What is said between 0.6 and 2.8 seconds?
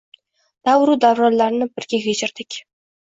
Davru davronlarni birga kechirdik